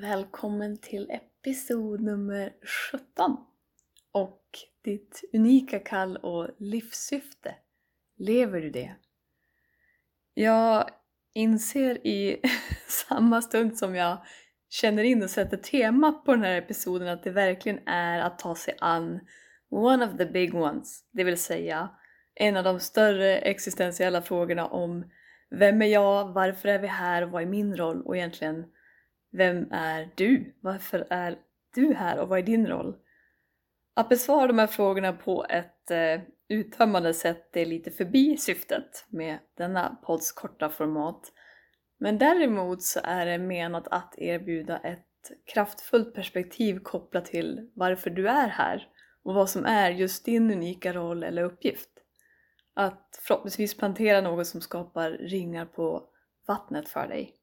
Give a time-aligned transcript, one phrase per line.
[0.00, 2.52] Välkommen till episod nummer
[3.12, 3.36] 17
[4.12, 4.42] och
[4.84, 7.54] ditt unika kall och livssyfte.
[8.16, 8.94] Lever du det?
[10.34, 10.90] Jag
[11.34, 12.40] inser i
[13.08, 14.18] samma stund som jag
[14.68, 18.54] känner in och sätter temat på den här episoden att det verkligen är att ta
[18.54, 19.20] sig an
[19.70, 21.90] one of the big ones, det vill säga
[22.34, 25.10] en av de större existentiella frågorna om
[25.50, 28.64] vem är jag, varför är vi här, vad är min roll och egentligen
[29.32, 30.56] vem är du?
[30.60, 31.38] Varför är
[31.74, 32.96] du här och vad är din roll?
[33.94, 39.38] Att besvara de här frågorna på ett eh, uttömmande sätt är lite förbi syftet med
[39.56, 41.32] denna podds korta format.
[41.98, 45.04] Men däremot så är det menat att erbjuda ett
[45.52, 48.88] kraftfullt perspektiv kopplat till varför du är här
[49.22, 51.90] och vad som är just din unika roll eller uppgift.
[52.74, 56.08] Att förhoppningsvis plantera något som skapar ringar på
[56.46, 57.37] vattnet för dig.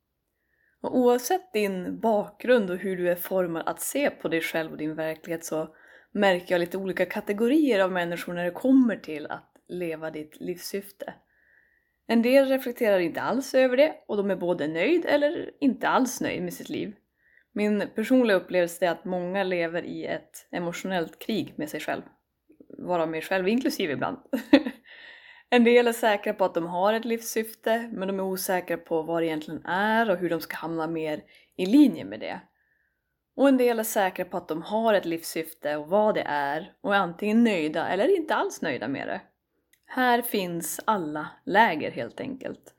[0.86, 4.78] Och oavsett din bakgrund och hur du är formad att se på dig själv och
[4.78, 5.76] din verklighet så
[6.12, 11.14] märker jag lite olika kategorier av människor när det kommer till att leva ditt livssyfte.
[12.08, 16.22] En del reflekterar inte alls över det och de är både nöjd eller inte alls
[16.22, 16.96] nöjd med sitt liv.
[17.54, 22.02] Min personliga upplevelse är att många lever i ett emotionellt krig med sig själv.
[22.78, 24.18] Varav mig själv inklusive ibland.
[25.56, 29.02] En del är säkra på att de har ett livssyfte men de är osäkra på
[29.02, 31.24] vad det egentligen är och hur de ska hamna mer
[31.56, 32.40] i linje med det.
[33.36, 36.74] Och en del är säkra på att de har ett livssyfte och vad det är
[36.82, 39.22] och är antingen nöjda eller inte alls nöjda med det.
[39.86, 42.74] Här finns alla läger helt enkelt.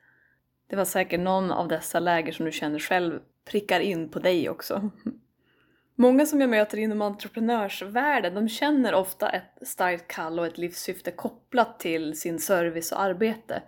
[0.66, 4.50] Det var säkert någon av dessa läger som du känner själv prickar in på dig
[4.50, 4.90] också.
[5.98, 11.10] Många som jag möter inom entreprenörsvärlden de känner ofta ett starkt kall och ett livssyfte
[11.10, 13.62] kopplat till sin service och arbete.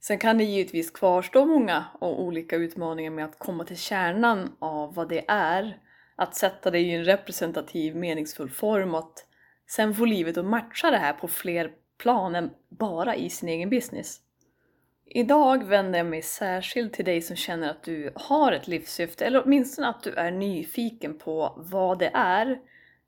[0.00, 4.94] Sen kan det givetvis kvarstå många och olika utmaningar med att komma till kärnan av
[4.94, 5.78] vad det är,
[6.16, 9.26] att sätta det i en representativ meningsfull form och att
[9.70, 13.70] sen få livet att matcha det här på fler plan än bara i sin egen
[13.70, 14.20] business.
[15.12, 19.42] Idag vänder jag mig särskilt till dig som känner att du har ett livssyfte eller
[19.44, 22.58] åtminstone att du är nyfiken på vad det är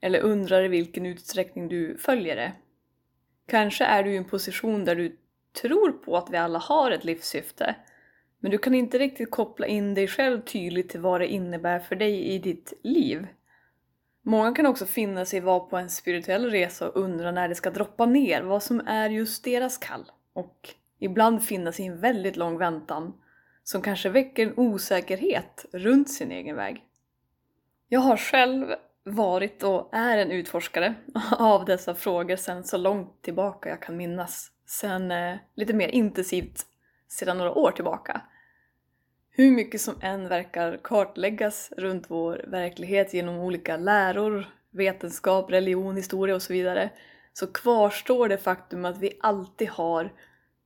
[0.01, 2.53] eller undrar i vilken utsträckning du följer det.
[3.47, 5.17] Kanske är du i en position där du
[5.61, 7.75] tror på att vi alla har ett livssyfte
[8.41, 11.97] men du kan inte riktigt koppla in dig själv tydligt till vad det innebär för
[11.97, 13.27] dig i ditt liv.
[14.23, 17.71] Många kan också finna sig vara på en spirituell resa och undra när det ska
[17.71, 20.75] droppa ner, vad som är just deras kall och
[21.05, 23.13] ibland finna sig i en väldigt lång väntan
[23.65, 26.85] som kanske väcker en osäkerhet runt sin egen väg.
[27.89, 28.67] Jag har själv
[29.05, 30.95] varit och är en utforskare
[31.39, 34.51] av dessa frågor sedan så långt tillbaka jag kan minnas.
[34.67, 36.67] Sen eh, lite mer intensivt
[37.09, 38.21] sedan några år tillbaka.
[39.31, 46.35] Hur mycket som än verkar kartläggas runt vår verklighet genom olika läror, vetenskap, religion, historia
[46.35, 46.91] och så vidare
[47.33, 50.13] så kvarstår det faktum att vi alltid har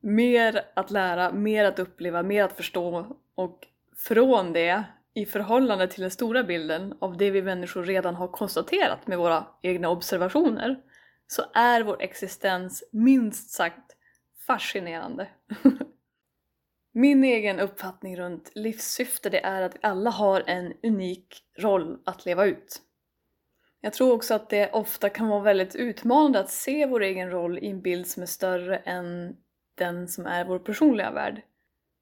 [0.03, 3.67] mer att lära, mer att uppleva, mer att förstå och
[3.97, 4.85] från det
[5.15, 9.47] i förhållande till den stora bilden av det vi människor redan har konstaterat med våra
[9.63, 10.79] egna observationer
[11.27, 13.97] så är vår existens minst sagt
[14.47, 15.29] fascinerande.
[16.93, 22.27] Min egen uppfattning runt livssyfte det är att vi alla har en unik roll att
[22.27, 22.83] leva ut.
[23.81, 27.59] Jag tror också att det ofta kan vara väldigt utmanande att se vår egen roll
[27.59, 29.37] i en bild som är större än
[29.77, 31.43] den som är vår personliga värld.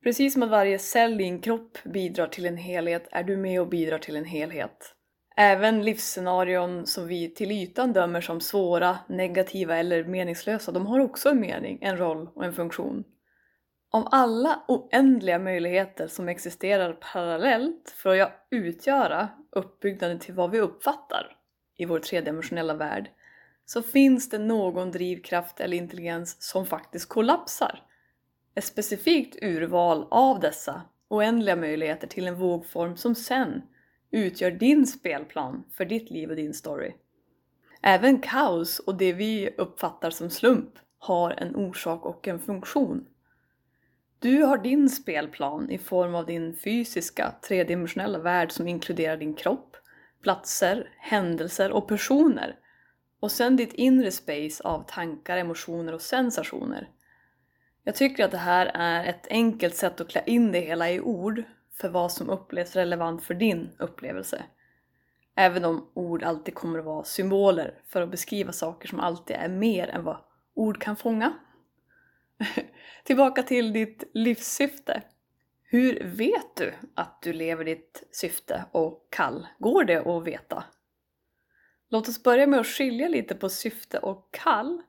[0.03, 3.61] Precis som att varje cell i en kropp bidrar till en helhet är du med
[3.61, 4.95] och bidrar till en helhet.
[5.37, 11.29] Även livsscenarion som vi till ytan dömer som svåra, negativa eller meningslösa, de har också
[11.29, 13.05] en mening, en roll och en funktion.
[13.91, 21.37] Av alla oändliga möjligheter som existerar parallellt för att utgöra uppbyggnaden till vad vi uppfattar
[21.77, 23.11] i vår tredimensionella värld
[23.67, 27.83] så finns det någon drivkraft eller intelligens som faktiskt kollapsar.
[28.55, 33.63] Ett specifikt urval av dessa oändliga möjligheter till en vågform som sen
[34.11, 36.93] utgör din spelplan för ditt liv och din story.
[37.83, 43.07] Även kaos och det vi uppfattar som slump har en orsak och en funktion.
[44.19, 49.77] Du har din spelplan i form av din fysiska tredimensionella värld som inkluderar din kropp,
[50.23, 52.57] platser, händelser och personer.
[53.25, 56.89] Och sen ditt inre space av tankar, emotioner och sensationer.
[57.85, 61.01] Jag tycker att det här är ett enkelt sätt att klä in det hela i
[61.01, 61.43] ord
[61.81, 64.45] för vad som upplevs relevant för din upplevelse.
[65.37, 69.49] Även om ord alltid kommer att vara symboler för att beskriva saker som alltid är
[69.49, 70.17] mer än vad
[70.55, 71.33] ord kan fånga.
[73.05, 75.03] Tillbaka till ditt livssyfte.
[75.63, 79.47] Hur vet du att du lever ditt syfte och kall?
[79.59, 80.65] Går det att veta?
[81.95, 84.83] Låt oss börja med att skilja lite på syfte och kall.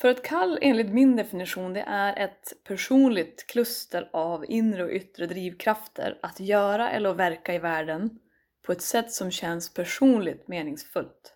[0.00, 5.26] För ett kall enligt min definition det är ett personligt kluster av inre och yttre
[5.26, 8.18] drivkrafter att göra eller verka i världen
[8.66, 11.34] på ett sätt som känns personligt meningsfullt.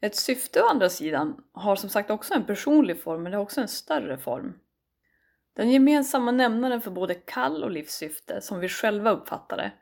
[0.00, 3.42] Ett syfte å andra sidan har som sagt också en personlig form men det har
[3.44, 4.58] också en större form.
[5.56, 9.72] Den gemensamma nämnaren för både kall och livssyfte, som vi själva uppfattar det,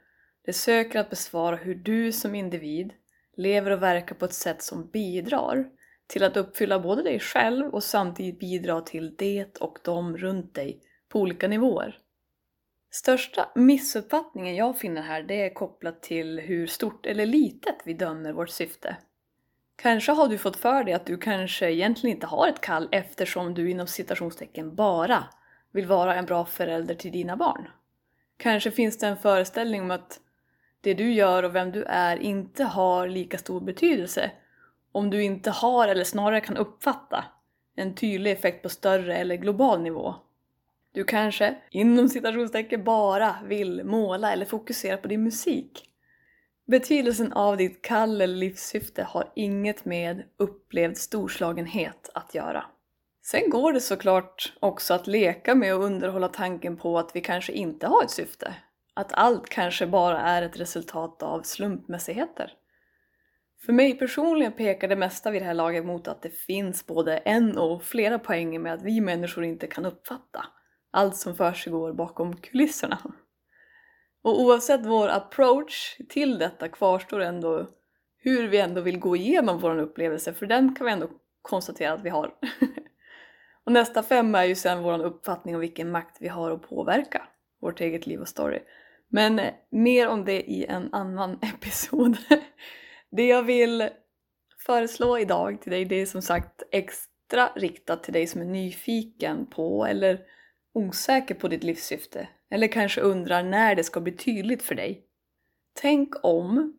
[0.44, 2.92] det söker att besvara hur du som individ
[3.36, 5.66] lever och verkar på ett sätt som bidrar
[6.06, 10.80] till att uppfylla både dig själv och samtidigt bidra till det och de runt dig
[11.08, 11.98] på olika nivåer.
[12.90, 18.32] Största missuppfattningen jag finner här det är kopplat till hur stort eller litet vi dömer
[18.32, 18.96] vårt syfte.
[19.76, 23.54] Kanske har du fått för dig att du kanske egentligen inte har ett kall eftersom
[23.54, 25.24] du inom citationstecken bara
[25.72, 27.68] vill vara en bra förälder till dina barn.
[28.36, 30.20] Kanske finns det en föreställning om att
[30.86, 34.30] det du gör och vem du är inte har lika stor betydelse
[34.92, 37.24] om du inte har, eller snarare kan uppfatta,
[37.76, 40.14] en tydlig effekt på större eller global nivå.
[40.92, 45.90] Du kanske, inom citationstecken, bara vill måla eller fokusera på din musik.
[46.66, 52.64] Betydelsen av ditt kall eller livssyfte har inget med upplevd storslagenhet att göra.
[53.22, 57.52] Sen går det såklart också att leka med och underhålla tanken på att vi kanske
[57.52, 58.54] inte har ett syfte.
[58.96, 62.52] Att allt kanske bara är ett resultat av slumpmässigheter.
[63.66, 67.18] För mig personligen pekar det mesta vid det här laget mot att det finns både
[67.18, 70.46] en och flera poänger med att vi människor inte kan uppfatta
[70.90, 72.98] allt som försiggår bakom kulisserna.
[74.22, 77.66] Och oavsett vår approach till detta kvarstår ändå
[78.18, 81.08] hur vi ändå vill gå igenom vår upplevelse, för den kan vi ändå
[81.42, 82.34] konstatera att vi har.
[83.64, 87.28] och nästa femma är ju sen vår uppfattning om vilken makt vi har att påverka
[87.60, 88.60] vårt eget liv och story.
[89.08, 92.16] Men mer om det i en annan episod.
[93.10, 93.88] Det jag vill
[94.66, 99.46] föreslå idag till dig det är som sagt extra riktat till dig som är nyfiken
[99.46, 100.20] på eller
[100.72, 105.06] osäker på ditt livssyfte eller kanske undrar när det ska bli tydligt för dig.
[105.80, 106.78] Tänk om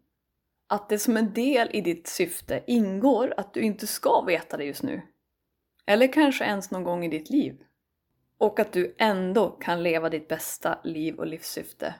[0.67, 4.63] att det som en del i ditt syfte ingår att du inte ska veta det
[4.63, 5.01] just nu.
[5.85, 7.61] Eller kanske ens någon gång i ditt liv.
[8.37, 11.95] Och att du ändå kan leva ditt bästa liv och livssyfte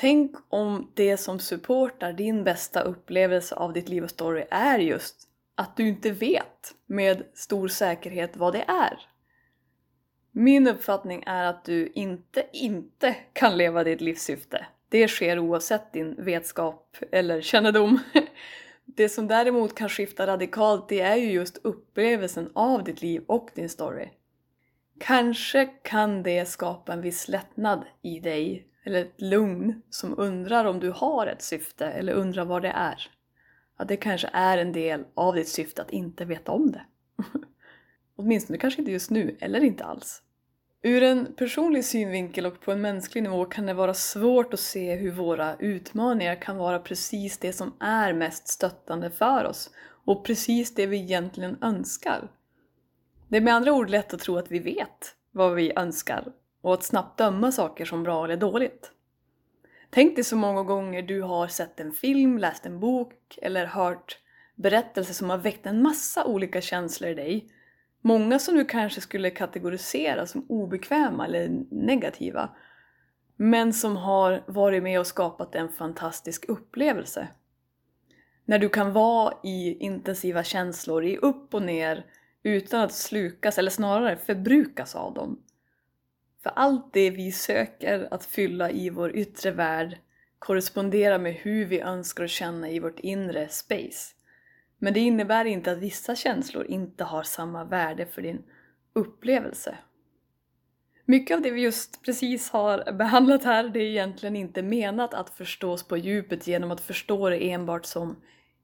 [0.00, 5.28] Tänk om det som supportar din bästa upplevelse av ditt liv och story är just
[5.54, 8.98] att du inte vet med stor säkerhet vad det är.
[10.30, 14.66] Min uppfattning är att du inte inte kan leva ditt livssyfte.
[14.88, 17.98] Det sker oavsett din vetskap eller kännedom.
[18.84, 23.50] Det som däremot kan skifta radikalt det är ju just upplevelsen av ditt liv och
[23.54, 24.08] din story.
[25.00, 30.80] Kanske kan det skapa en viss lättnad i dig eller ett lugn som undrar om
[30.80, 33.10] du har ett syfte eller undrar vad det är.
[33.76, 36.82] Att det kanske är en del av ditt syfte att inte veta om det.
[38.16, 40.22] Åtminstone kanske inte just nu, eller inte alls.
[40.82, 44.94] Ur en personlig synvinkel och på en mänsklig nivå kan det vara svårt att se
[44.94, 49.70] hur våra utmaningar kan vara precis det som är mest stöttande för oss
[50.04, 52.28] och precis det vi egentligen önskar.
[53.28, 56.32] Det är med andra ord lätt att tro att vi vet vad vi önskar
[56.62, 58.92] och att snabbt döma saker som bra eller dåligt.
[59.90, 64.18] Tänk dig så många gånger du har sett en film, läst en bok eller hört
[64.54, 67.48] berättelser som har väckt en massa olika känslor i dig.
[68.00, 72.50] Många som du kanske skulle kategorisera som obekväma eller negativa.
[73.36, 77.28] Men som har varit med och skapat en fantastisk upplevelse.
[78.44, 82.06] När du kan vara i intensiva känslor, i upp och ner,
[82.42, 85.38] utan att slukas eller snarare förbrukas av dem.
[86.42, 89.98] För allt det vi söker att fylla i vår yttre värld
[90.38, 94.14] korresponderar med hur vi önskar att känna i vårt inre space.
[94.78, 98.42] Men det innebär inte att vissa känslor inte har samma värde för din
[98.92, 99.78] upplevelse.
[101.04, 105.30] Mycket av det vi just precis har behandlat här, det är egentligen inte menat att
[105.30, 108.16] förstås på djupet genom att förstå det enbart som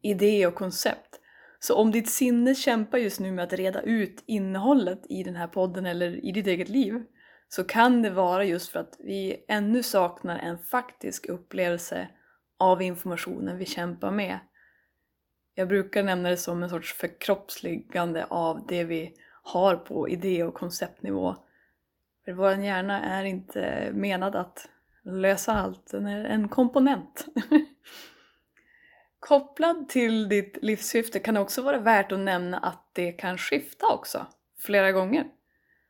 [0.03, 1.21] idé och koncept.
[1.61, 5.47] Så om ditt sinne kämpar just nu med att reda ut innehållet i den här
[5.47, 7.03] podden eller i ditt eget liv,
[7.49, 12.09] så kan det vara just för att vi ännu saknar en faktisk upplevelse
[12.59, 14.39] av informationen vi kämpar med.
[15.55, 20.55] Jag brukar nämna det som en sorts förkroppsligande av det vi har på idé och
[20.55, 21.37] konceptnivå.
[22.25, 24.69] För vår hjärna är inte menad att
[25.03, 27.27] lösa allt, den är en komponent.
[29.21, 33.87] Kopplad till ditt livssyfte kan det också vara värt att nämna att det kan skifta
[33.87, 34.27] också,
[34.59, 35.27] flera gånger.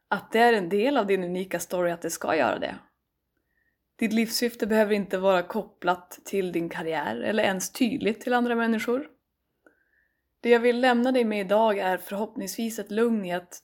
[0.09, 2.79] Att det är en del av din unika story att det ska göra det.
[3.99, 9.09] Ditt livssyfte behöver inte vara kopplat till din karriär eller ens tydligt till andra människor.
[10.41, 13.59] Det jag vill lämna dig med idag är förhoppningsvis ett lugn i att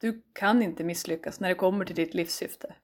[0.00, 2.74] du kan inte misslyckas när det kommer till ditt livssyfte.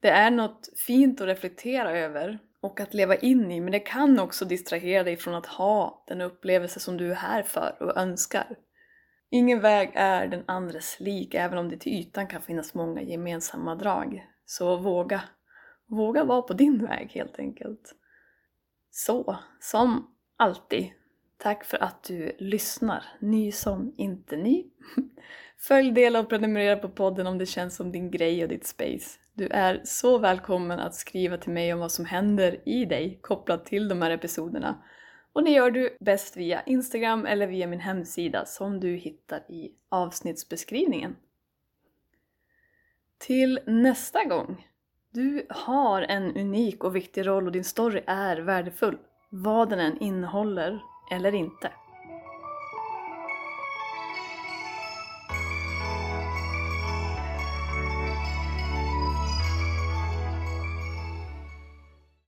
[0.00, 4.18] Det är något fint att reflektera över och att leva in i, men det kan
[4.18, 8.56] också distrahera dig från att ha den upplevelse som du är här för och önskar.
[9.36, 13.74] Ingen väg är den andres lik, även om det till ytan kan finnas många gemensamma
[13.74, 14.26] drag.
[14.46, 15.22] Så våga.
[15.86, 17.94] Våga vara på din väg helt enkelt.
[18.90, 20.90] Så, som alltid,
[21.38, 23.04] tack för att du lyssnar.
[23.20, 24.64] Ny som inte ny.
[25.58, 29.18] Följ, dela och prenumerera på podden om det känns som din grej och ditt space.
[29.34, 33.66] Du är så välkommen att skriva till mig om vad som händer i dig kopplat
[33.66, 34.82] till de här episoderna.
[35.36, 39.72] Och det gör du bäst via Instagram eller via min hemsida som du hittar i
[39.88, 41.16] avsnittsbeskrivningen.
[43.18, 44.66] Till nästa gång!
[45.10, 48.98] Du har en unik och viktig roll och din story är värdefull,
[49.30, 51.72] vad den än innehåller eller inte.